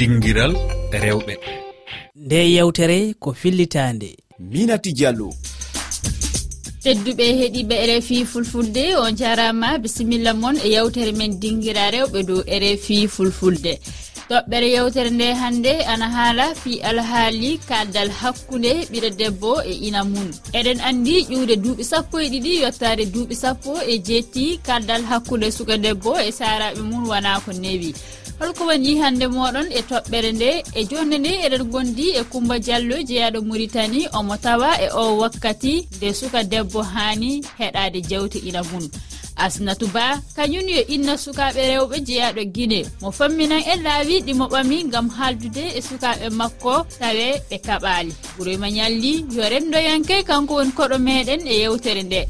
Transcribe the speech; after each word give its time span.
dinguiral 0.00 0.52
rewɓe. 1.02 1.34
Nde 2.16 2.38
yewtere 2.56 2.98
ko 3.22 3.32
fillitande. 3.40 4.10
Minati 4.52 4.92
diallo. 4.98 5.28
Tedduɓe 6.82 7.24
heeɗiɓe 7.38 7.74
rfi 7.88 8.24
fulfulde 8.24 8.84
on 8.96 9.12
jarama 9.20 9.78
bisimilla 9.82 10.32
moon 10.34 10.56
e 10.64 10.68
yewtere 10.74 11.12
men 11.12 11.32
dinguira 11.40 11.90
rewɓe 11.94 12.18
dow 12.28 12.40
rfi 12.62 13.08
fulfulde. 13.08 13.72
toɓɓere 14.30 14.68
yewtere 14.74 15.10
nde 15.10 15.26
hannde 15.40 15.72
ana 15.92 16.06
haala 16.16 16.44
fi 16.62 16.72
alhaali 16.90 17.50
kaaldal 17.68 18.10
hakkunde 18.20 18.72
ɓiɗo 18.90 19.10
debbo 19.20 19.50
e 19.70 19.72
ina 19.88 20.00
mum 20.12 20.28
eɗen 20.58 20.78
anndi 20.88 21.14
ƴiwde 21.30 21.54
duuɓi 21.62 21.84
sappo 21.92 22.16
e 22.24 22.28
ɗiɗi 22.32 22.52
yettade 22.62 23.04
duuɓi 23.14 23.34
sappo 23.42 23.72
e 23.92 23.94
jeetti 24.06 24.44
kaaldal 24.66 25.02
hakkunde 25.10 25.48
suka 25.56 25.74
debbo 25.84 26.12
e 26.28 26.30
saaraɓe 26.38 26.80
mum 26.90 27.02
wona 27.10 27.30
ko 27.44 27.50
newi 27.62 27.90
holko 28.40 28.62
woni 28.68 28.90
hannde 29.02 29.26
moɗon 29.36 29.66
e 29.78 29.80
toɓɓere 29.90 30.30
nde 30.36 30.50
e 30.78 30.80
jonde 30.90 31.16
nde 31.18 31.32
eɗen 31.44 31.64
gondi 31.72 32.06
e 32.20 32.22
coumba 32.30 32.54
diallo 32.64 32.96
jeeyaɗo 33.08 33.38
muritani 33.48 34.00
omo 34.18 34.34
tawa 34.44 34.70
e 34.86 34.88
o 35.00 35.02
wakkati 35.22 35.74
nde 35.96 36.08
suka 36.20 36.40
debbo 36.52 36.80
haani 36.92 37.30
heɗade 37.58 37.98
jewte 38.10 38.38
ina 38.48 38.62
mum 38.70 38.84
asnatu 39.46 39.86
ba 39.94 40.06
kañum 40.36 40.66
yo 40.76 40.82
inna 40.94 41.14
sukaɓe 41.24 41.60
rewɓe 41.70 41.96
jeeyaɗo 42.06 42.42
guine 42.54 42.80
mo 43.00 43.08
famminan 43.18 43.62
e 43.72 43.74
laawi 43.84 44.16
ɗimo 44.26 44.44
ɓami 44.52 44.76
gam 44.92 45.06
haaldude 45.16 45.64
e 45.78 45.80
sukaɓe 45.88 46.26
makko 46.40 46.74
tawe 47.00 47.26
ɓe 47.48 47.56
kaɓali 47.66 48.12
ɓurima 48.36 48.68
ñalli 48.76 49.12
yo 49.36 49.42
rendoyanke 49.52 50.16
kanko 50.28 50.52
woni 50.58 50.72
koɗo 50.78 50.96
meɗen 51.06 51.40
e 51.52 51.54
yewtere 51.62 52.02
nde. 52.08 52.20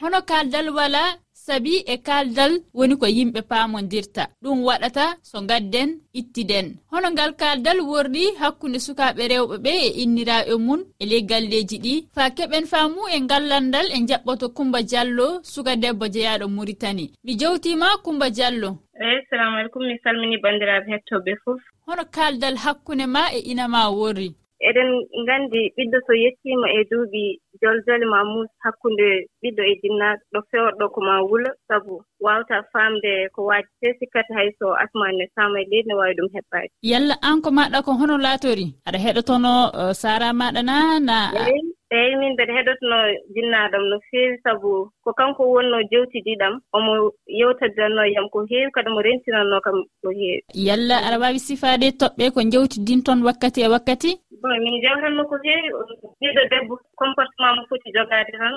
Hono 0.00 0.20
kaldal 0.30 0.68
wala 0.76 1.02
sabi 1.48 1.74
e 1.92 1.96
kaaldal 2.06 2.52
woni 2.78 2.94
ko 3.00 3.06
yimɓe 3.16 3.40
paamodirta 3.50 4.22
ɗum 4.42 4.58
waɗata 4.68 5.04
so 5.30 5.38
gadden 5.50 5.90
ittiden 6.20 6.66
hono 6.90 7.08
ngal 7.14 7.32
kaaldal 7.40 7.78
worɗi 7.90 8.24
hakkunde 8.40 8.78
sukaaɓe 8.86 9.22
rewɓe 9.32 9.56
ɓe 9.64 9.72
e 9.86 9.88
inniraaɓe 10.02 10.54
mum 10.66 10.80
e 11.02 11.04
ley 11.10 11.18
leggalleeji 11.18 11.76
ɗi. 11.84 11.94
Faa 12.14 12.30
keɓen 12.36 12.64
faamu 12.72 13.00
e 13.14 13.18
ngallalndal 13.20 13.86
e 13.96 13.98
jaɓɓoto 14.08 14.46
kumba 14.56 14.78
diallo 14.90 15.26
suka 15.42 15.72
debbo 15.82 16.04
jeyaaɗo 16.14 16.46
muritani. 16.56 17.04
Mi 17.24 17.32
jowtima 17.40 17.86
kumba 18.04 18.26
diallo. 18.36 18.70
Eyi 19.04 19.18
salamu 19.30 19.56
aleykum 19.58 19.82
mi 19.88 19.98
salmini 20.04 20.36
banndiraaɓe 20.42 20.88
hettooɓe 20.92 21.32
fof. 21.44 21.60
Hono 21.86 22.04
kaaldal 22.14 22.56
hakkunde 22.64 23.06
ma 23.14 23.22
e 23.36 23.38
ina 23.50 23.64
ma 23.68 23.90
worri? 23.98 24.28
Eɗen 24.68 24.90
nganndi 25.22 25.60
ɓiɗɗo 25.76 25.98
so 26.06 26.12
yettiima 26.22 26.66
e 26.78 26.80
duuɓi 26.90 27.22
joljole 27.62 28.06
ma 28.12 28.20
mus 28.32 28.50
hakkunde 28.64 29.08
ɓiɗɗo 29.42 29.62
e 29.70 29.74
jinnaaɗo 29.82 30.22
ɗo 30.32 30.40
feworɗo 30.50 30.84
ko 30.94 31.00
ma 31.08 31.14
wula 31.28 31.50
sabu 31.68 31.94
waawta 32.24 32.56
faamde 32.72 33.12
ko 33.34 33.40
waaji 33.48 33.70
te 33.80 33.88
sikkata 33.98 34.32
hay 34.38 34.48
so 34.58 34.66
asmane 34.82 35.24
saama 35.34 35.58
e 35.60 35.66
leydi 35.70 35.88
ne 35.88 35.94
waawi 35.98 36.14
ɗum 36.18 36.28
heɓɓaade. 36.34 36.68
Yalla 36.90 37.14
an 37.28 37.40
ko 37.44 37.50
maɗa 37.58 37.78
ko 37.86 37.90
hono 38.00 38.16
laatori 38.24 38.66
aɗa 38.86 38.98
heɗotono 39.04 39.52
uh, 39.80 39.92
sara 40.02 40.28
maɗa 40.40 40.62
na 40.68 40.76
na 41.08 41.18
eeyi 41.96 42.16
min 42.20 42.32
mbeɗa 42.32 42.52
heɗotino 42.56 42.96
jinnaaɗam 43.34 43.84
no 43.90 43.96
feewi 44.10 44.36
sabu 44.44 44.70
ko 45.04 45.10
kanko 45.18 45.42
wonno 45.54 45.78
jewtidiiɗam 45.90 46.54
omo 46.76 46.92
yewtadiranno 47.40 48.02
yam 48.14 48.26
ko 48.32 48.38
heewi 48.50 48.70
kadi 48.74 48.90
mo 48.92 49.00
rentinanno 49.06 49.60
kam 49.64 49.78
ko 50.02 50.08
heewi. 50.18 50.42
Yalla 50.54 50.96
aɗa 51.06 51.20
waawi 51.22 51.40
sifaade 51.46 51.88
toɓɓe 52.00 52.24
ko 52.34 52.40
jewtidinton 52.52 53.24
wakkati 53.26 53.60
e 53.66 53.68
wakkati? 53.74 54.10
Bon 54.42 54.56
min 54.64 54.80
jewtanmo 54.82 55.22
ko 55.30 55.36
heewi 55.44 55.68
ɓiɗɗo 56.20 56.42
debbo 56.52 56.74
comportement 57.00 57.56
mo 57.56 57.62
foti 57.68 57.88
jogaade 57.96 58.32
tan. 58.36 58.54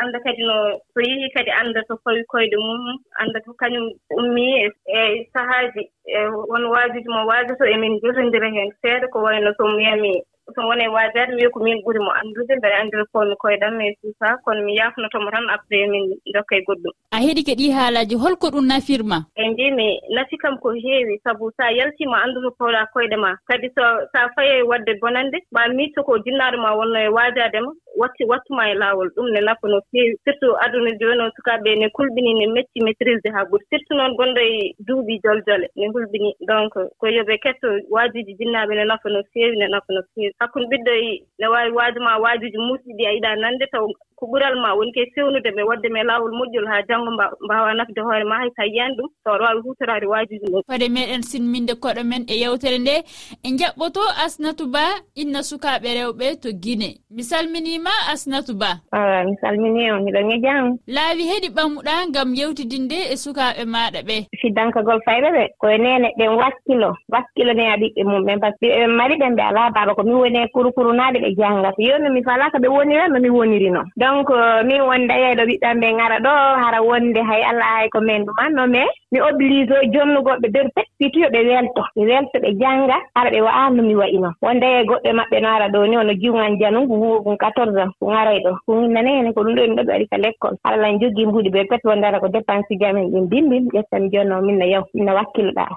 Annda 0.00 0.18
kadi 0.20 0.42
no 0.44 0.56
so 0.92 1.00
yehii 1.00 1.32
kadi 1.34 1.50
annda 1.50 1.80
to 1.88 1.96
fawi 2.04 2.22
koyɗe 2.28 2.56
mum 2.60 3.00
annda 3.20 3.40
to 3.40 3.52
kañum 3.60 3.86
ummii 4.20 4.68
e, 4.68 4.68
e 4.84 5.00
sahaaji 5.32 5.82
e 6.04 6.18
won 6.50 6.64
waajuji 6.72 7.08
mo 7.08 7.24
waajoto 7.26 7.64
emin 7.64 8.00
jotondira 8.02 8.48
heen 8.52 8.70
seeɗa 8.82 9.08
ko 9.12 9.18
wayno 9.24 9.54
so 9.56 9.64
miyami 9.64 10.20
so 10.56 10.62
woni 10.68 10.84
e 10.84 10.88
waajaade 10.88 11.34
wiya 11.36 11.50
ko 11.50 11.60
min 11.60 11.82
ɓuri 11.84 12.00
mo 12.00 12.10
anndude 12.18 12.56
mbeɗa 12.56 12.76
anndiri 12.80 13.04
komi 13.12 13.34
koyɗam 13.36 13.76
mais 13.76 13.94
suusa. 14.00 14.36
Kono 14.44 14.64
mi 14.64 14.76
yaafnotomo 14.76 15.30
tan 15.30 15.44
après 15.52 15.86
min 15.92 16.16
dokka 16.34 16.56
e 16.56 16.64
goɗɗum. 16.66 16.92
A 17.12 17.18
heɗi 17.20 17.42
ke 17.44 17.52
ɗi 17.60 17.70
haalaaji 17.76 18.16
holko 18.16 18.48
ɗum 18.50 18.66
nafirma? 18.66 19.18
E 19.36 19.48
mbimi 19.50 20.00
nafi 20.16 20.36
kam 20.38 20.56
ko 20.58 20.72
heewi 20.72 21.20
sabu 21.24 21.50
so 21.52 21.62
a 21.62 21.70
yaltiima 21.76 22.22
annduto 22.24 22.50
powɗa 22.58 22.88
koyɗe 22.94 23.16
ma. 23.20 23.36
Kadi 23.48 23.68
so 23.76 23.84
so 24.12 24.16
a 24.24 24.28
fayi 24.34 24.62
waɗde 24.64 24.96
bonande 25.00 25.38
ma 25.52 25.68
miitto 25.68 26.02
ko 26.02 26.16
jinnaaɗo 26.24 26.56
ma 26.58 26.72
wonno 26.78 26.98
e 26.98 27.08
waajaade 27.08 27.60
ma. 27.60 27.70
watti 28.00 28.24
wattuma 28.24 28.70
e 28.70 28.74
laawol 28.74 29.08
ɗum 29.16 29.28
ne 29.32 29.40
nafa 29.40 29.68
no 29.68 29.80
feewi. 29.90 30.16
Surtout 30.24 30.56
aduna 30.64 30.90
jooni 31.00 31.22
o 31.22 31.30
sukaaɓe 31.36 31.70
ne 31.78 31.86
kulɓini 31.96 32.32
ne 32.38 32.46
metti 32.54 32.80
maitrise 32.84 33.28
haa 33.34 33.44
ɓuri. 33.50 33.64
Surtout 33.70 33.96
noon 33.96 34.16
gonɗo 34.16 34.40
e 34.40 34.74
duuɓi 34.86 35.20
joljole 35.24 35.66
ne 35.76 35.86
hulɓini. 35.92 36.30
Donc 36.48 36.72
ko 37.00 37.06
yo 37.08 37.22
ɓe 37.24 37.38
ketto 37.42 37.68
waajuuji 37.90 38.36
jinnaaɓe 38.38 38.74
ne 38.76 38.84
nafa 38.84 39.08
no 39.08 39.22
feewi 39.32 39.56
ne 39.56 39.66
nafa 39.68 39.92
no 39.92 40.00
feewi. 40.14 40.32
Hakkunde 40.40 40.68
ɓiɗɗo 40.70 40.92
ne 41.38 41.46
waawi 41.52 41.70
waajuma 41.72 42.18
waajuuji 42.24 42.58
musɗi 42.58 42.92
ɗi 42.98 43.04
a 43.06 43.12
yiɗaa 43.16 43.36
nannde 43.36 43.66
taw 43.72 43.86
ko 44.16 44.26
ɓural 44.26 44.56
ma 44.62 44.74
woni 44.74 44.92
ke 44.92 45.02
sewnude 45.14 45.50
ɓe 45.56 45.62
wadde 45.68 45.88
me 45.92 46.00
laawol 46.02 46.32
moƴƴol 46.32 46.66
haa 46.70 46.82
janngo 46.88 47.10
mbaawa 47.44 47.74
nafde 47.74 48.00
hoore 48.00 48.24
ma 48.24 48.38
hay 48.40 48.48
so 48.56 48.62
a 48.62 48.66
yiyani 48.66 48.96
ɗum. 48.96 49.08
So 49.24 49.30
aɗa 49.30 49.44
waawi 49.44 49.60
huutoraade 49.64 50.06
waajuji 50.06 50.46
ngol 50.50 50.62
fade 50.66 50.88
meɗen 50.88 51.22
sinminde 51.22 51.74
koɗo 51.74 52.02
men 52.04 52.24
e 52.28 52.34
yewtere 52.40 52.78
nde. 52.78 52.96
E 53.44 53.48
jaɓɓoto 53.58 54.00
asnatu 54.24 54.66
ba 54.72 54.84
inna 55.14 55.40
sukaaɓe 55.42 55.88
rewɓe 55.98 56.40
to 56.42 56.48
guine 56.62 56.96
mi 57.10 57.22
salminiima 57.22 57.90
asnatu 58.12 58.54
ba. 58.56 58.80
Mi 59.26 59.36
salmini 59.40 59.90
on 59.92 60.04
miɗon 60.04 60.32
e 60.32 60.40
jaam 60.40 60.78
laawi 60.86 61.24
heɗi 61.30 61.48
ɓamuɗa 61.56 62.08
ngam 62.08 62.34
yewtidinde 62.34 62.98
e 63.12 63.16
sukaaɓe 63.16 63.64
maɗa 63.64 64.00
ɓe. 64.08 64.16
Fiddankagol 64.40 65.00
fayɓe 65.06 65.28
ɓe 65.36 65.44
koye 65.60 65.78
nene 65.78 66.08
ɓen 66.18 66.32
wakkilo 66.40 66.90
wakkilo 67.12 67.52
ne 67.52 67.64
a 67.72 67.76
ɓiɓɓe 67.76 68.02
mumɓen 68.04 68.40
par 68.40 68.52
ce 68.52 68.66
que 68.66 68.80
ɓen 68.80 68.96
mari 68.96 69.14
ɓen 69.20 69.36
ɓe 69.36 69.42
alaa 69.42 69.70
baaba 69.70 69.94
ko 69.94 70.02
min 70.02 70.14
woni 70.14 70.38
e 70.38 70.48
kurukurunaaɗe 70.54 71.18
ɓe 71.20 71.34
janngata 71.36 71.82
yo 71.82 71.98
no 71.98 72.08
mi 72.12 72.22
falaa 72.24 72.50
ko 72.50 72.58
ɓe 72.58 72.68
wonirano 72.68 73.20
mi 73.20 73.30
woniri 73.30 73.70
noon 73.70 73.86
donc 74.06 74.30
euh, 74.30 74.62
min 74.68 74.80
wonde 74.88 75.14
yeyɗo 75.22 75.42
ɓiɓɓen 75.50 75.80
ɓe 75.82 75.88
ngara 75.96 76.16
ɗo 76.26 76.32
hara 76.62 76.80
wonde 76.88 77.20
hay 77.28 77.42
allah 77.50 77.68
hay 77.76 77.88
ko 77.88 78.00
men 78.00 78.24
ɗumanno 78.26 78.62
mais 78.74 78.90
mi 79.12 79.20
oblige 79.20 79.72
o 79.72 79.82
jonnugoɓe 79.92 80.46
nder 80.48 80.66
peppiti 80.74 81.20
yo 81.20 81.28
ɓe 81.34 81.40
welto. 81.48 81.82
Ɓe 81.96 82.02
welto 82.10 82.36
ɓe 82.44 82.50
jannga 82.60 82.96
hara 83.14 83.30
ɓe 83.30 83.40
waano 83.46 83.82
mi 83.82 83.94
wayino 84.00 84.30
wonde 84.42 84.66
ye 84.74 84.84
goɗɗe 84.84 85.10
maɓɓe 85.18 85.36
no 85.42 85.48
ara 85.48 85.68
ɗo 85.68 85.86
ni 85.86 85.96
ono 85.96 86.12
jiwgan 86.20 86.58
janu 86.60 86.88
ko 86.88 87.22
kum 87.24 87.36
quatorze 87.36 87.78
ans 87.82 87.92
ko 87.98 88.06
ngaray 88.10 88.38
ɗo. 88.44 88.52
Ko 88.66 88.72
nane 88.94 89.32
ko 89.34 89.40
ɗum 89.42 89.54
ɗo 89.56 89.62
min 89.66 89.76
ɗo 89.76 89.82
ɓe 89.82 89.92
waɗi 89.92 90.06
ka 90.10 90.16
l' 90.18 90.26
école 90.30 90.56
haralan 90.64 90.98
jogii 91.00 91.26
mbuuɗi 91.26 91.50
ɓe 91.50 91.68
pet 91.70 91.82
wonde 91.84 92.04
ara 92.06 92.20
ko 92.20 92.28
dépense 92.28 92.70
uji 92.70 92.84
amen 92.84 93.10
ɗin 93.12 93.26
bimbim 93.30 93.64
ƴettami 93.74 94.10
jonno 94.12 94.42
minno 94.42 94.64
yaw 94.66 94.84
min 94.94 95.04
no 95.06 95.12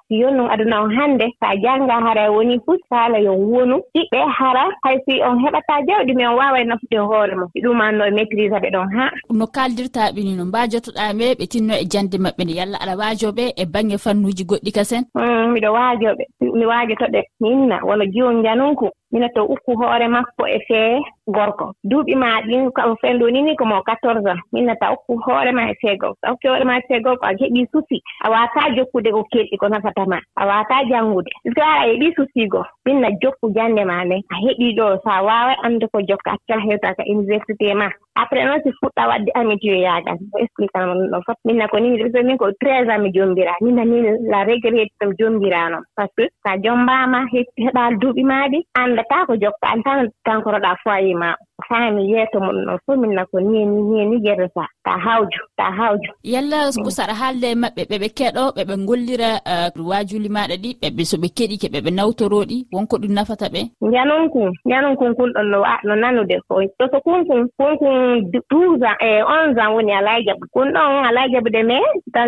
si 0.08 0.16
yonnum 0.22 0.50
aduna 0.50 0.82
on 0.84 0.92
hannde 0.98 1.26
so 1.40 1.46
a 1.48 1.56
jannga 1.58 1.96
hara 2.06 2.26
e 2.26 2.30
woni 2.30 2.60
fuu 2.66 2.78
haala 2.92 3.20
yo 3.20 3.34
wonu 3.34 3.82
ɗiɓɓe 3.96 4.20
hara 4.38 4.66
hay 4.84 4.98
si 5.06 5.22
on 5.24 5.38
heɓataa 5.44 5.82
jawɗi 5.88 6.14
mi 6.16 6.26
on 6.26 6.36
waawa 6.36 6.64
nafude 6.64 6.98
hoore 6.98 7.36
mum 7.36 7.50
ɗumanno 7.64 8.19
maitrise 8.20 8.56
aɓe 8.56 8.70
ɗon 8.72 8.88
ha. 8.96 9.06
No 9.32 9.46
kaldirtaɓe 9.48 10.20
ni 10.24 10.34
no 10.36 10.46
mbajotoɗaɓe 10.46 11.26
ɓe 11.40 11.46
tinno 11.52 11.74
e 11.74 11.86
jande 11.92 12.18
maɓɓe 12.18 12.44
nde 12.44 12.54
yalla 12.60 12.78
aɗa 12.84 12.94
waajoɓe 13.02 13.44
e 13.62 13.64
bange 13.74 13.98
fannuji 14.04 14.44
goɗɗi 14.50 14.72
kasen 14.78 15.04
mm, 15.16 15.48
miɗo 15.54 15.70
waajoɓe 15.78 16.24
mi 16.58 16.66
waajotoɓe 16.72 17.20
minna 17.42 17.78
walla 17.88 18.06
jiwol 18.06 18.44
janunku 18.44 18.88
mina 19.12 19.28
to 19.36 19.42
ukku 19.54 19.72
hoore 19.80 20.08
makko 20.08 20.44
e 20.48 20.60
fee 20.68 21.00
gorko. 21.36 21.74
Duuɓi 21.90 22.16
ma 22.16 22.42
ɗin 22.48 22.72
ko 22.72 22.96
fenndo 23.02 23.30
ni 23.30 23.42
ni 23.42 23.56
ko 23.56 23.66
mo 23.66 23.82
14 23.86 24.28
ans 24.32 24.42
minna 24.54 24.76
taw 24.82 24.96
hoore 25.26 25.52
ma 25.52 25.70
e 25.72 25.76
seegow 25.82 26.14
taw 26.22 26.36
hoore 26.44 26.64
ma 26.66 26.78
e 26.78 26.82
seegow 26.88 27.16
ko 27.18 27.26
a 27.26 27.34
heɓii 27.40 27.68
susi. 27.72 27.98
A 28.26 28.30
waataa 28.30 28.70
jokkude 28.76 29.10
ko 29.12 29.24
kelɗi 29.32 29.58
ko 29.58 29.68
nafata 29.70 30.06
ma. 30.08 30.20
A 30.36 30.46
waataa 30.50 30.84
janngude. 30.90 31.32
Puisque 31.44 31.62
a 31.62 31.86
heɓii 31.90 32.16
susiigo 32.18 32.64
minna 32.86 33.10
jokku 33.22 33.52
jannde 33.56 33.84
ma 33.86 34.04
nden 34.06 34.22
a 34.34 34.36
heɓii 34.46 34.76
ɗo 34.78 34.86
so 35.04 35.10
a 35.10 35.24
waawa 35.24 35.54
annde 35.64 35.86
ko 35.94 36.00
jokka 36.10 36.32
accala 36.36 36.62
heewta 36.62 36.96
ka 36.98 37.04
université 37.08 37.74
ma. 37.74 37.90
Après 38.22 38.44
noon 38.44 38.60
si 38.64 38.72
fuɗɗa 38.80 39.08
waɗde 39.10 39.32
amitié 39.40 39.80
yaagal 39.86 40.18
o 40.34 40.38
expliquanmo 40.44 40.94
ɗum 40.94 41.10
ɗon 41.12 41.22
fof 41.26 41.38
minna 41.46 41.68
ko 41.68 41.80
ni 41.80 41.90
min 42.24 42.38
ko 42.38 42.52
treize 42.62 42.90
ans 42.90 43.00
mi 43.04 43.12
jommbiraa 43.16 43.56
minna 43.62 43.86
ni 43.86 44.02
la 44.32 44.44
regrette 44.44 44.92
mi 45.08 45.16
jommbiraanoo 45.20 45.84
par 45.96 46.08
ce 46.18 46.24
que 46.24 46.30
so 46.44 46.50
a 46.52 46.58
jommbaama 46.64 47.20
heɓaa 47.32 47.92
duuɓi 48.02 48.24
maa 48.24 48.48
ɗi 48.52 48.60
anndataa 48.82 49.26
ko 49.26 49.34
jokka. 49.44 49.68
An 49.72 49.82
tan 49.84 50.08
tankoroɗaa 50.26 50.76
foyer 50.84 51.16
ma. 51.20 51.49
haami 51.70 52.12
yeeto 52.12 52.40
mon 52.40 52.58
noon 52.66 52.80
fof 52.86 52.98
minna 52.98 53.26
ko 53.26 53.40
niyeni 53.40 53.82
niyeni 53.82 54.20
jerata 54.26 54.66
ta 54.84 54.98
hawju 55.06 55.42
ta 55.58 55.72
hawju. 55.72 56.12
Yalla 56.24 56.72
ko 56.84 56.90
saɗa 56.90 57.14
haalde 57.14 57.48
e 57.52 57.56
maɓɓe 57.56 57.84
ɓeɓe 57.92 58.08
keɗo 58.18 58.44
ɓeɓe 58.58 58.74
gollira 58.88 59.30
uh, 59.46 59.70
waajuli 59.90 60.30
maɗa 60.30 60.56
ɗi 60.64 60.70
ɓeɓe 60.82 61.04
soɓe 61.12 61.28
keɗi 61.38 61.56
ke 61.62 61.68
ɓeɓe 61.74 61.90
nawtoro 61.94 62.40
ɗi 62.50 62.58
wonko 62.74 62.98
ɗum 62.98 63.14
nafata 63.14 63.48
ɓe? 63.54 63.62
Janonkun 63.94 64.52
janonkun 64.66 65.14
kunɗon 65.16 65.46
no 65.52 65.64
no 65.84 65.96
nanude 65.96 66.42
ko 66.48 66.62
ɗo 66.80 66.86
so 66.92 66.98
kunkun 67.06 67.48
kunkun 67.58 68.26
douze 68.50 68.84
ans 68.84 68.98
e 69.02 69.22
onze 69.24 69.60
ans 69.62 69.74
woni 69.76 69.94
alaa 69.94 70.20
jaɓu 70.26 70.46
kun 70.54 70.74
ɗon 70.74 71.06
alaa 71.10 71.28
jaɓude 71.34 71.62
mais 71.64 71.86
dans 72.14 72.28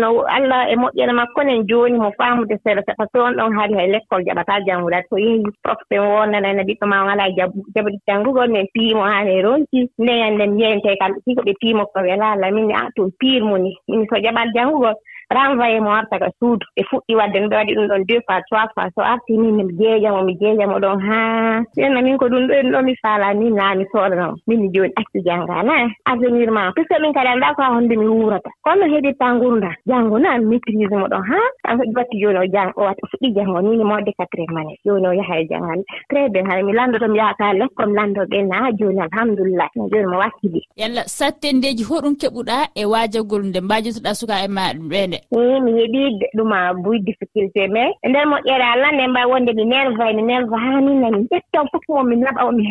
no 0.00 0.22
allah 0.36 0.70
e 0.70 0.74
moƴƴere 0.76 1.12
makko 1.12 1.42
nen 1.42 1.66
jooni 1.68 1.98
mo 1.98 2.10
faamude 2.18 2.56
seeɗa 2.64 2.76
seeɗa 2.86 2.96
par 2.96 3.06
ce 3.06 3.12
que 3.12 3.18
on 3.18 3.36
ɗon 3.36 3.56
haali 3.56 3.74
hay 3.74 3.88
l' 3.88 3.94
école 3.94 4.24
jaɓataa 4.26 4.64
janngude. 4.66 5.02
So 5.10 5.16
yehi 5.16 5.42
prof 5.62 5.78
ɓe 5.90 5.98
wonnanana 5.98 6.62
e 6.62 6.64
ɓiɗɗo 6.64 6.86
ma 6.86 7.02
on 7.02 7.10
alaa 7.10 7.30
jaɓu 7.36 7.58
jaɓude 7.74 7.98
janngugol 8.06 8.50
men 8.50 8.65
piimo 8.74 9.02
haa 9.10 9.24
ne 9.24 9.42
ronki 9.42 9.80
nde 9.98 10.12
yannde 10.22 10.44
mi 10.46 10.62
yeyntee 10.62 10.96
kamɓe 11.00 11.18
fof 11.24 11.34
ko 11.36 11.42
ɓe 11.46 11.52
piimo 11.60 11.82
ko 11.92 11.98
welaa 12.06 12.36
lamin 12.42 12.72
a 12.72 12.90
toon 12.96 13.10
piirmu 13.20 13.56
ni 13.64 13.70
ah, 13.76 13.80
min 13.88 14.06
so 14.08 14.16
jaɓat 14.24 14.48
janngugol 14.54 14.94
renvoyé 15.30 15.80
mo 15.80 15.90
warta 15.90 16.18
ka 16.18 16.30
suudu 16.38 16.66
ɓe 16.76 16.82
fuɗɗi 16.90 17.14
wadde 17.18 17.36
no 17.40 17.48
ɓe 17.48 17.56
waɗi 17.56 17.74
ɗum 17.74 17.86
ɗon 17.90 18.04
deux 18.08 18.20
fois 18.26 18.42
trois 18.48 18.68
fois 18.74 18.90
so 18.94 19.02
arti 19.02 19.36
ni 19.38 19.50
mi 19.52 19.64
jeejamo 19.78 20.22
mi 20.22 20.34
jeejamo 20.40 20.78
ɗon 20.78 21.00
haa. 21.00 21.62
Ɓenna 21.76 22.02
min 22.02 22.18
ko 22.18 22.26
ɗum 22.28 22.46
ɗon 22.46 22.70
ɗo 22.72 22.82
mi 22.86 22.94
faala 23.02 23.34
min 23.34 23.54
naa 23.54 23.74
mi 23.74 23.84
soodano 23.92 24.34
min 24.46 24.60
mi 24.62 24.68
jooni 24.74 24.92
acci 24.96 25.18
nga 25.26 25.62
na 25.62 25.90
avenir 26.06 26.50
ma 26.50 26.72
puisque 26.74 26.96
min 27.02 27.12
kadi 27.12 27.28
annda 27.28 27.54
ko 27.56 27.62
haa 27.62 27.74
honde 27.74 27.94
mi 27.96 28.06
wuurata 28.06 28.50
kono 28.62 28.84
heɗitta 28.86 29.34
ngurnda 29.34 29.70
janngo 29.86 30.18
na 30.18 30.38
maitrise 30.38 30.96
mo 30.96 31.06
ɗon 31.10 31.22
haa. 31.30 31.48
An 31.68 31.78
foɗi 31.78 31.94
watti 31.96 32.20
jooni 32.22 32.38
o 32.38 32.46
jang 32.54 32.70
o 32.76 32.82
wat 32.86 32.98
fuɗɗi 33.10 33.34
janngo 33.34 33.58
ni 33.62 33.84
moɗde 33.84 34.12
quatriéme 34.18 34.54
mane 34.54 34.72
jooni 34.84 35.06
o 35.10 35.12
yaha 35.12 35.40
e 35.42 35.46
jangal 35.50 35.80
très 36.10 36.28
bien 36.30 36.46
hara 36.46 36.62
mi 36.62 36.72
lanndoto 36.72 37.08
mi 37.08 37.18
yaha 37.18 37.34
ka 37.34 37.52
lekkom 37.52 37.90
landoɓe 37.98 38.38
na 38.46 38.70
jooni 38.78 39.00
alhamdulillah 39.00 39.68
jooni 39.90 40.06
mo 40.06 40.18
wakkili. 40.22 40.62
Yalla 40.76 41.02
sattendeji 41.06 41.82
hoɗum 41.82 42.14
keɓuɗa 42.14 42.56
e 42.74 42.84
waajagol 42.84 43.42
nde 43.42 43.60
mbajotoɗa 43.60 44.14
sukaaɓe 44.14 44.48
maɗa 44.48 44.78
ɓeende 44.90 45.15
wonde? 45.30 45.56
I 45.56 45.60
mi 45.60 45.72
heɓii 45.72 46.18
ɗuma 46.36 46.74
buy 46.82 46.98
difficulté 47.00 47.68
mais 47.68 47.92
e 48.02 48.08
nder 48.08 48.26
moƴƴere 48.26 48.64
allah 48.72 48.92
nde 48.92 49.06
mbawi 49.08 49.30
wonde 49.32 49.52
mi 49.54 49.64
nerva 49.64 50.10
e 50.10 50.14
mi 50.14 50.22
nerva 50.22 50.56
haa 50.58 50.80
ni 50.80 50.94
nani 50.94 51.26
ƴettan 51.30 51.66
fof 51.72 51.82
mo 51.88 52.02
mi 52.02 52.16
naɓa 52.16 52.44
o 52.48 52.52
mi 52.52 52.64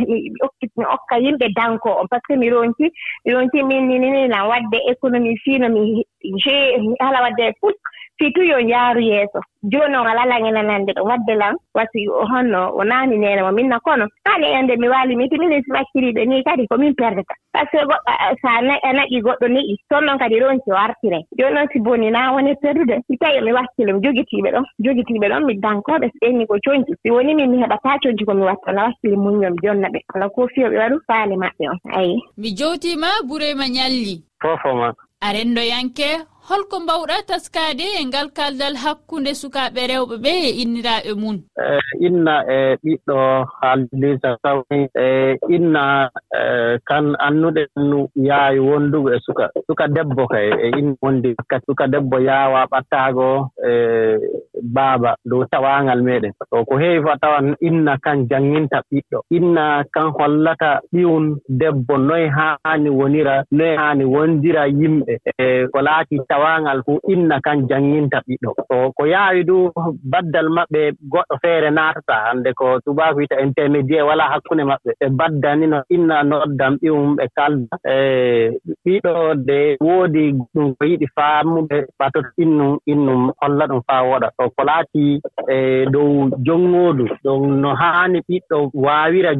okka 0.95 1.15
yimɓe 1.19 1.47
danko 1.55 1.89
on 2.01 2.07
par 2.07 2.19
ce 2.27 2.33
que 2.33 2.39
mi 2.39 2.49
ronki 2.49 2.91
mi 3.25 3.33
ronki 3.33 3.63
min 3.63 3.87
ninininan 3.87 4.47
waɗde 4.49 4.77
économie 4.91 5.37
fiino 5.43 5.69
mi 5.69 6.03
je 6.43 6.77
mi 6.79 6.95
ala 6.99 7.21
wadde 7.21 7.53
fuu 7.59 7.71
fitu 8.17 8.43
yo 8.43 8.61
njaaru 8.61 8.99
yeeso. 9.01 9.39
Jooni 9.63 9.95
on 9.97 10.07
alaa 10.07 10.25
langenanande 10.25 10.93
ɗo 10.93 11.03
wadde 11.03 11.35
lan 11.35 11.55
wasi 11.73 12.05
honno 12.07 12.71
o 12.77 12.83
naani 12.83 13.17
neene 13.17 13.41
mo 13.43 13.51
minna 13.51 13.79
kono. 13.79 14.07
Haali 14.25 14.45
ende 14.45 14.75
mi 14.77 14.87
waali 14.87 15.15
mi 15.15 15.29
timini 15.29 15.63
si 15.63 15.71
wakkiriiɓe 15.71 16.25
nii 16.25 16.43
kadi 16.43 16.67
ko 16.67 16.77
min 16.77 16.93
perdata 16.95 17.33
par 17.51 17.65
ce 17.71 17.77
que 17.77 17.85
goɗɗo 17.85 18.11
so 18.41 18.47
a 18.47 18.61
naƴi 18.93 19.21
goɗɗo 19.21 19.47
ni'i 19.49 19.75
toon 19.89 20.05
noon 20.05 20.19
kadi 20.19 20.39
ronki 20.39 20.71
o 20.71 20.75
artire 20.75 21.19
jooni 21.37 21.53
noon 21.55 21.67
si 21.73 21.79
boni 21.79 22.11
naa 22.11 22.31
woni 22.31 22.55
perdude. 22.61 23.01
Si 23.07 23.17
tawi 23.17 23.41
mi 23.41 23.51
wakkilo 23.53 23.93
mi 23.93 24.01
jogitiiɓe 24.01 24.49
ɗon 24.55 24.65
jogitiiɓe 24.79 25.27
ɗon 25.29 25.45
mi 25.45 25.53
dankooɓe 25.59 26.07
so 26.11 26.17
ɓenni 26.21 26.45
ko 26.47 26.55
coñci 26.65 26.93
si 27.01 27.11
woni 27.11 27.35
min 27.35 27.49
mi 27.51 27.57
heɓataa 27.63 27.97
coñci 28.03 28.25
ko 28.25 28.33
mi 28.33 28.43
watta 28.45 28.67
ala 28.71 28.83
wakkili 28.83 29.15
muñño 29.17 29.49
mi 29.51 29.57
jonna 29.63 29.89
ɓe. 29.89 29.99
Ala 30.15 30.29
ko 30.29 30.47
fiyoɓe 30.47 30.77
waɗu 30.77 30.97
faale 31.07 31.35
maɓɓe 31.35 31.63
on 31.71 31.79
ayi. 31.97 32.21
Mi 32.37 32.49
jowtiima 32.55 33.07
burema 33.27 33.67
ñalli 33.67 34.21
fofoma 34.41 34.93
arendoyanke 35.21 36.25
holko 36.49 36.79
mbawɗa 36.79 37.17
taskade 37.27 37.85
e 37.99 38.05
ngal 38.05 38.29
kaldal 38.37 38.75
hakkunde 38.83 39.31
sukaɓe 39.41 39.81
rewɓe 39.91 40.15
ɓe 40.23 40.31
e 40.47 40.49
inniraɓe 40.61 41.11
mum 41.21 41.37
e, 41.57 41.65
inna 42.07 42.33
e 42.55 42.57
ɓiɗɗo 42.83 43.17
haaldisa 43.59 44.29
sawni 44.43 44.79
e 45.05 45.37
inna 45.55 45.83
e, 46.39 46.41
kan 46.89 47.05
annuɗen 47.27 47.69
yaawi 48.27 48.59
wondugo 48.59 49.09
e 49.15 49.19
suka 49.25 49.49
suka 49.67 49.87
debbo 49.87 50.27
kay 50.27 50.49
e 50.65 50.67
inna 50.79 50.95
wondi 51.01 51.35
ka 51.49 51.57
suka 51.65 51.87
debbo 51.87 52.17
yaawa 52.19 52.69
ɓattaago 52.71 53.49
e 53.69 53.71
baaba 54.61 55.15
dow 55.25 55.43
tawaangal 55.51 56.01
meɗen 56.01 56.33
to 56.49 56.65
ko 56.65 56.77
heewi 56.77 57.03
fo 57.03 57.09
a 57.11 57.17
tawan 57.17 57.55
inna 57.61 57.97
kan 57.97 58.27
jannginta 58.29 58.81
ɓiɗɗo. 58.89 59.19
Inna 59.37 59.83
kan 59.93 60.11
hollata 60.17 60.81
ɓiwun 60.93 61.37
debbo 61.49 61.97
noye 61.97 62.27
haani 62.29 62.89
wonira 62.89 63.43
noye 63.51 63.75
haani 63.77 64.05
wondira 64.05 64.67
yimɓe 64.67 65.13
e 65.37 65.67
ko 65.73 65.81
laati 65.81 66.19
tawaangal 66.35 66.83
fuu 66.85 66.99
inna 67.13 67.39
kan 67.45 67.63
jannginta 67.69 68.19
ɓiɗɗo. 68.27 68.51
To 68.69 68.77
ko 68.97 69.03
yaawi 69.07 69.43
du 69.49 69.71
baddal 70.11 70.47
maɓɓe 70.57 70.81
goɗɗo 71.11 71.35
feere 71.41 71.69
naatata 71.71 72.15
hannde 72.25 72.49
ko 72.59 72.79
tubaako 72.85 73.17
wiyta 73.19 73.39
intermédiaire 73.45 74.07
walaa 74.09 74.29
hakkunde 74.33 74.63
maɓɓe. 74.71 74.91
Ɓe 74.99 75.07
baddani 75.19 75.65
no 75.67 75.79
inna 75.95 76.23
noddan 76.23 76.73
ɓiwum 76.81 77.15
ɓe 77.17 77.25
kalda 77.35 77.75
e 77.93 77.95
ɓiɗo 78.85 79.13
de 79.47 79.59
woodi 79.87 80.23
ɗum 80.53 80.67
ko 80.77 80.83
yiɗi 80.85 81.07
faamuɓe 81.15 81.77
ɓatoto 81.99 82.29
innum 82.43 82.77
innum 82.91 83.31
holla 83.41 83.65
ɗum 83.67 83.81
faa 83.87 84.01
woɗa. 84.09 84.27
To 84.37 84.49
ko 84.55 84.61
laati 84.69 85.21
e 85.55 85.85
dow 85.93 86.29
jonngoodu 86.45 87.05
ɗon 87.23 87.61
no 87.61 87.69
haani 87.81 88.19
ɓiɗɗo 88.27 88.57
waawira 88.85 89.31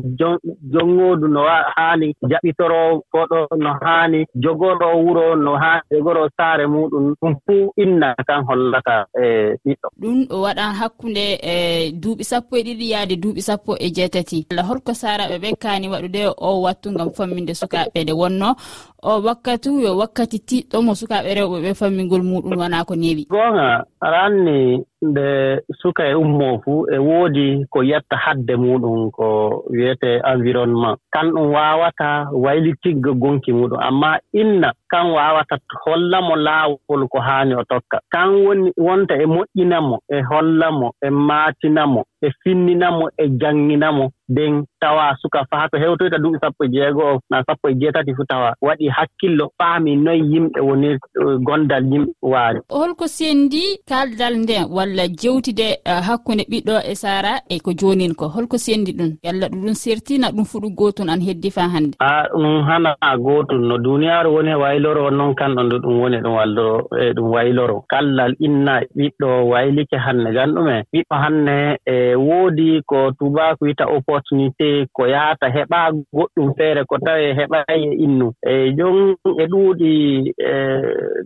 jonngoodu 0.74 1.28
no 1.28 1.42
haani 1.76 2.08
jaɓitoroo 2.30 3.02
koɗo 3.12 3.40
no 3.64 3.70
haani 3.84 4.26
jogoroo 4.44 4.96
wuro 5.06 5.36
no 5.36 5.52
haani 5.64 5.82
jogoroo 5.92 6.30
saare 6.38 6.68
mum 6.68 6.85
muɗum 6.86 7.16
ɗum 7.22 7.34
fuu 7.46 7.74
inna 7.78 8.16
kan 8.28 8.44
hollata 8.48 9.06
e 9.14 9.56
ɓiɗɗo. 9.66 9.88
Ɗum 10.02 10.18
ɗo 10.30 10.42
waɗan 10.42 10.72
hakkunde 10.80 11.26
e 11.42 11.92
duuɓi 11.92 12.24
sappo 12.24 12.56
e 12.58 12.64
ɗiɗi 12.64 12.86
yaade 12.94 13.16
duuɓi 13.22 13.42
sappo 13.42 13.76
e 13.80 13.88
jeetati. 13.96 14.46
Allah 14.52 14.66
holko 14.70 14.94
saaraɓe 14.94 15.36
ɓe 15.44 15.50
kaani 15.62 15.88
waɗude 15.88 16.22
o 16.38 16.62
wattu 16.62 16.92
ngam 16.92 17.10
famminde 17.18 17.54
sukaɓe 17.54 18.04
nde 18.04 18.14
wonno. 18.14 18.56
O 19.04 19.22
wakkatu 19.22 19.82
yo 19.82 19.98
wakkati 19.98 20.38
tiɗɗo 20.40 20.82
mo 20.82 20.94
sukaɓe 20.96 21.30
rewɓe 21.38 21.58
ɓe 21.64 21.72
fammingol 21.80 22.24
muɗum 22.24 22.58
wona 22.58 22.86
ko 22.86 22.96
neewi. 22.96 23.28
Gonga 23.30 23.86
aranni 24.02 24.84
nde 25.10 25.62
suka 25.82 26.04
e 26.08 26.14
ummoo 26.14 26.60
fuu 26.64 26.88
e 26.96 26.98
woodi 26.98 27.66
ko 27.70 27.84
yetta 27.84 28.18
hadde 28.18 28.56
muɗum 28.56 29.12
ko 29.12 29.26
wiyetee 29.70 30.22
environnement. 30.34 30.98
Kan 31.14 31.32
ɗum 31.34 31.52
waawata 31.54 32.28
waylitiggo 32.34 33.14
gonki 33.14 33.52
muɗum. 33.54 33.80
Ammaa 33.88 34.18
inna 34.34 34.74
kan 34.90 35.06
waawata 35.16 35.58
holla 35.86 36.22
mo 36.22 36.36
laawol 36.36 37.08
ko 37.08 37.20
haani 37.20 37.56
o 37.56 37.64
tokka. 37.64 38.00
Kan 38.14 38.30
woni 38.46 38.72
wonta 38.78 39.16
e 39.16 39.26
moƴƴinamo 39.26 39.98
e 40.10 40.22
holla 40.30 40.72
mo 40.72 40.92
e 41.02 41.10
maatinamo 41.10 42.04
ɓe 42.26 42.32
finninamo 42.44 43.10
e 43.18 43.30
jannginamo 43.30 44.12
nden 44.30 44.66
tawa 44.80 45.16
suka 45.22 45.46
faa 45.50 45.70
to 45.70 45.78
hewtoyta 45.78 46.18
duuɓi 46.18 46.38
e 46.38 46.40
sappo 46.40 46.66
e 46.66 46.70
jeegoo 46.70 47.20
na 47.30 47.44
sappo 47.44 47.70
e 47.70 47.74
jeetati 47.74 48.16
fu 48.16 48.26
tawa 48.26 48.56
waɗi 48.62 48.90
hakkillo 48.90 49.52
faami 49.58 49.96
noyi 49.96 50.22
yimɓe 50.34 50.60
woni 50.62 50.88
e, 50.88 51.00
gondal 51.46 51.84
yimɓe 51.92 52.12
waari 52.22 52.60
holko 52.70 53.08
senndi 53.08 53.64
kaaldal 53.90 54.36
nden 54.38 54.66
walla 54.70 55.08
jewtide 55.08 55.68
e, 55.86 55.92
hakkunde 56.08 56.44
ɓiɗɗo 56.52 56.76
e 56.92 56.96
sara 56.96 57.42
e 57.50 57.60
ko 57.60 57.72
joonin 57.74 58.16
ko 58.16 58.28
holko 58.28 58.58
senndi 58.58 58.92
ɗum 58.98 59.12
yalla 59.24 59.48
ɗum 59.50 59.74
sertina 59.74 60.32
ɗum 60.32 60.46
fuɗu 60.46 60.70
gootum 60.76 61.10
an 61.10 61.22
heddi 61.22 61.52
faa 61.52 61.70
hannde? 61.70 61.96
A 62.00 62.26
ɗum 62.34 62.64
hana 62.68 62.96
gootum 63.18 63.62
no 63.68 63.78
duuniyaaru 63.78 64.34
woni 64.36 64.52
e 64.52 64.56
wayloro 64.56 65.10
noon 65.12 65.36
kanɗo 65.36 65.64
nde 65.64 65.76
ɗum 65.84 66.00
woni 66.02 66.18
ɗum 66.18 66.34
wallo 66.34 66.88
e 66.98 67.14
ɗum 67.14 67.28
wayloro. 67.34 67.86
Kallal 67.90 68.34
inna 68.40 68.82
ɓiɗɗo 68.98 69.48
waylike 69.52 69.98
hannde 69.98 70.34
gan 70.34 70.50
ɗume 70.56 70.84
ɓiɗɗo 70.94 71.16
hannde 71.24 71.78
e 71.86 72.15
woodi 72.16 72.82
ko 72.86 73.12
tubako 73.20 73.66
wiyta 73.66 73.86
opportunité 73.88 74.88
ko 74.94 75.08
yahata 75.08 75.48
heɓaa 75.56 75.92
goɗɗum 76.14 76.54
feere 76.58 76.84
ko 76.90 76.98
tawi 77.06 77.34
heɓayi 77.40 77.86
e 77.92 77.96
innu. 78.06 78.28
E 78.52 78.72
jon 78.78 79.16
e 79.42 79.46
ɗuuɗi 79.52 79.94
e, 80.38 80.52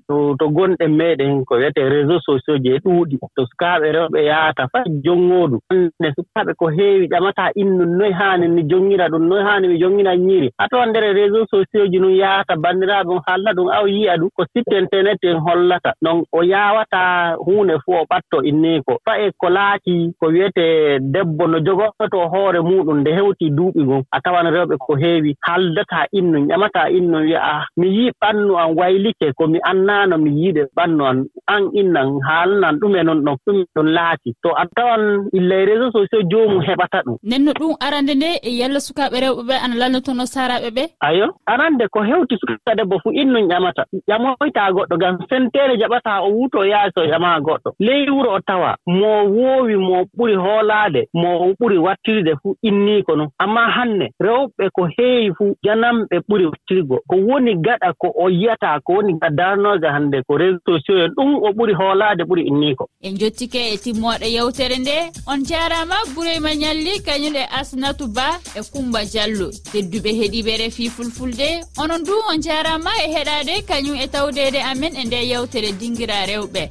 to 0.08 0.19
to 0.38 0.46
to 0.46 0.50
gonɗen 0.56 0.92
meeɗen 1.00 1.46
ko 1.46 1.56
wiyetee 1.56 1.90
réseau 1.90 2.20
sociaux 2.26 2.58
ji 2.64 2.70
e 2.76 2.80
ɗuuɗi 2.86 3.18
to 3.36 3.46
sukaaɓe 3.50 3.92
rewɓe 3.92 4.20
yahata 4.26 4.68
fay 4.72 4.84
jonngoodu 5.04 5.58
ande 5.72 6.10
sukaaɓe 6.16 6.54
ko 6.60 6.68
heewi 6.78 7.08
ƴamataa 7.08 7.52
innu 7.56 7.86
noyi 7.86 8.12
haani 8.14 8.48
ni 8.48 8.64
jongira 8.64 9.08
ɗum 9.10 9.24
noyi 9.30 9.44
haani 9.44 9.68
mi 9.68 9.80
jongina 9.80 10.16
ñiiri. 10.16 10.50
A 10.58 10.68
tawan 10.70 10.90
ndeer 10.90 11.04
e 11.04 11.14
réseau 11.14 11.46
sociaux 11.52 11.88
ji 11.92 12.00
ɗum 12.00 12.16
yahata 12.16 12.56
banndiraaɓe 12.56 13.08
ɗum 13.10 13.20
haalla 13.28 13.52
ɗum 13.54 13.68
aw 13.78 13.86
yiya 13.88 14.18
ɗum 14.18 14.30
ko 14.36 14.44
sitte 14.54 14.74
internet 14.78 15.18
en 15.24 15.40
hollata. 15.40 15.94
Donc 16.02 16.26
o 16.32 16.44
yaawataa 16.44 17.36
huunde 17.46 17.76
fof 17.86 18.02
o 18.02 18.06
ɓatto 18.12 18.38
innii 18.44 18.70
inneeko 18.70 19.00
faye 19.06 19.32
ko 19.38 19.50
laati 19.50 20.12
ko 20.20 20.28
wiyetee 20.28 21.00
debbo 21.00 21.48
no 21.48 21.60
jogoto 21.60 22.20
hoore 22.30 22.60
muɗum 22.62 23.00
nde 23.02 23.12
hewtii 23.18 23.50
duuɓi 23.50 23.84
ngon 23.84 24.04
a 24.12 24.22
tawan 24.22 24.48
rewɓe 24.54 24.78
ko 24.78 24.96
heewi 24.96 25.36
haaldataa 25.42 26.06
innu 26.12 26.40
ƴamataa 26.50 26.90
innu 26.90 27.18
wiya 27.18 27.42
a 27.44 27.66
mi 27.78 27.88
yii 27.88 28.12
ɓannu 28.22 28.58
am 28.60 28.78
waylike 28.78 29.34
ko 29.38 29.48
mi 29.48 29.60
annaano 29.64 30.18
kam 30.20 30.28
yiide 30.28 30.64
ɓanno 30.76 31.06
an 31.06 31.26
an 31.48 31.64
innan 31.74 32.20
haalnan 32.28 32.80
ɗume 32.80 33.04
non 33.04 33.24
ɗon 33.26 33.38
ɗum 33.46 33.64
ɗon 33.76 33.88
laati. 33.94 34.34
To 34.44 34.50
a 34.56 34.66
tawan 34.76 35.30
illa 35.34 35.56
e 35.56 35.66
réseau 35.66 35.92
sociaux 35.92 36.24
joomum 36.32 36.62
heɓata 36.68 37.02
ɗum. 37.06 37.18
Nden 37.24 37.44
no 37.46 37.52
ɗum 37.60 37.76
arande 37.80 38.14
nde 38.16 38.30
e 38.44 38.50
yalla 38.60 38.80
sukaaɓe 38.80 39.18
rewɓe 39.24 39.44
ɓe 39.48 39.56
ana 39.64 39.76
lalnotono 39.76 40.26
saaraaɓe 40.26 40.70
ɓe? 40.76 40.84
Ayo 41.02 41.28
arande 41.46 41.88
ko 41.92 42.00
hewti 42.04 42.36
sukka 42.40 42.76
debbo 42.76 43.00
fuu 43.04 43.12
innun 43.14 43.48
ƴamata. 43.50 43.84
Ƴamoytaa 44.10 44.72
goɗɗo 44.76 44.96
ngam 44.98 45.16
senteere 45.30 45.78
jaɓataa 45.82 46.22
o 46.26 46.30
wuuto 46.36 46.66
yaasi 46.66 47.00
o 47.00 47.06
ƴamaa 47.12 47.40
goɗɗo. 47.40 47.70
Ley 47.80 48.10
wuro 48.10 48.32
o 48.36 48.40
tawa 48.48 48.76
mo 48.88 49.24
woowi 49.36 49.76
mo 49.76 50.04
ɓuri 50.18 50.36
hoolaade 50.36 51.02
mo 51.14 51.54
ɓuri 51.60 51.78
wattirde 51.78 52.34
fuu 52.44 52.56
innii 52.64 53.04
ko 53.04 53.16
non. 53.16 53.30
Ammaa 53.40 53.70
hannde 53.78 54.08
rewɓe 54.22 54.70
ko 54.74 54.88
heewi 54.98 55.34
fuu 55.38 55.56
janamɓe 55.66 56.16
ɓuri 56.30 56.46
wattirgo. 56.52 57.00
Ko 57.08 57.16
woni 57.16 57.56
gaɗa 57.56 57.94
ko 57.98 58.08
o 58.16 58.30
yiyataa 58.30 58.80
ko 58.84 58.94
woni 58.94 59.14
gaɗa 59.14 59.36
darnooje 59.40 59.88
hannde. 59.88 60.09
hannde 60.10 60.24
ko 60.28 60.36
réseau 60.38 60.60
sociaux 60.66 61.00
en 61.06 61.10
ɗum 61.16 61.36
o 61.44 61.54
ɓuri 61.54 61.74
hoolaade 61.74 62.24
ɓuri 62.24 62.44
innii 62.48 62.76
ko 62.76 62.90
en 63.04 63.16
jottike 63.20 63.56
e 63.74 63.78
timmooɗo 63.78 64.26
yewtere 64.26 64.78
nde 64.80 64.98
on 65.28 65.44
jaaraama 65.46 65.96
bureyma 66.16 66.54
ñalli 66.56 67.02
kañum 67.06 67.36
e 67.36 67.44
asnatou 67.60 68.08
ba 68.08 68.40
e 68.56 68.62
coumba 68.72 69.06
diallo. 69.06 69.50
Tedduɓe 69.72 70.10
heɗiiɓe 70.20 70.58
refi 70.58 70.90
fulfulde 70.90 71.48
onon 71.78 72.04
du 72.04 72.14
on 72.32 72.42
jaaraama 72.42 72.92
e 73.06 73.08
heɗaade 73.16 73.66
kañum 73.68 73.96
e 73.96 74.08
tawdeede 74.08 74.60
amen 74.72 74.96
e 74.96 75.04
nde 75.06 75.20
yewtere 75.32 75.72
dingira 75.80 76.26
rewɓe. 76.26 76.64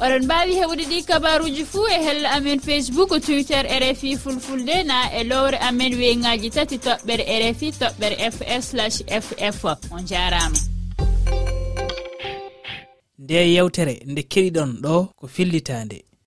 Oɗon 0.00 0.24
mbawi 0.24 0.54
heɓude 0.60 0.84
ɗi 0.90 1.02
kabaruji 1.08 1.64
fuu 1.64 1.86
e 1.88 1.98
hella 2.06 2.30
amen 2.36 2.60
facebook 2.60 3.10
twitter 3.20 3.64
e 3.66 3.76
rfi 3.80 4.16
fulfulde 4.16 4.84
na 4.84 5.10
e 5.18 5.24
lowre 5.24 5.58
amen 5.68 5.94
weyngaji 5.94 6.50
tati 6.50 6.76
toɓɓere 6.78 7.24
e 7.26 7.36
rfi 7.52 7.68
toɓɓere 7.80 8.16
fs 8.30 8.74
ff 9.52 9.64
on 9.92 10.04
jarama 10.06 10.75
nde 13.18 13.34
yewtere 13.54 13.94
nde 14.06 14.22
keɗiɗon 14.22 14.70
ɗo 14.82 14.94
ko 15.18 15.26
fillitande. 15.26 15.98